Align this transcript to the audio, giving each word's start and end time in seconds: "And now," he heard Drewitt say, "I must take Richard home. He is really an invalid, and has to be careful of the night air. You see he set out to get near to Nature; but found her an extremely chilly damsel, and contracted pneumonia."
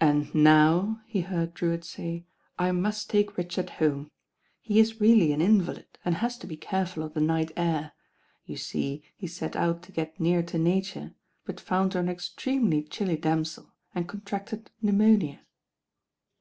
"And 0.00 0.34
now," 0.34 1.02
he 1.06 1.20
heard 1.20 1.54
Drewitt 1.54 1.84
say, 1.84 2.26
"I 2.58 2.72
must 2.72 3.08
take 3.08 3.36
Richard 3.36 3.70
home. 3.78 4.10
He 4.60 4.80
is 4.80 5.00
really 5.00 5.30
an 5.30 5.40
invalid, 5.40 5.86
and 6.04 6.16
has 6.16 6.36
to 6.38 6.48
be 6.48 6.56
careful 6.56 7.04
of 7.04 7.14
the 7.14 7.20
night 7.20 7.52
air. 7.56 7.92
You 8.44 8.56
see 8.56 9.04
he 9.14 9.28
set 9.28 9.54
out 9.54 9.84
to 9.84 9.92
get 9.92 10.18
near 10.18 10.42
to 10.42 10.58
Nature; 10.58 11.14
but 11.44 11.60
found 11.60 11.94
her 11.94 12.00
an 12.00 12.08
extremely 12.08 12.82
chilly 12.82 13.16
damsel, 13.16 13.72
and 13.94 14.08
contracted 14.08 14.72
pneumonia." 14.82 15.42